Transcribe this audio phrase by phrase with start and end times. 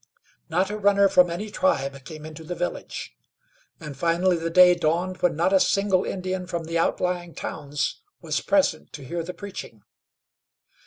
[0.49, 3.15] Not a runner from any tribe came into the village,
[3.79, 8.41] and finally the day dawned when not a single Indian from the outlying towns was
[8.41, 9.83] present to hear the preaching.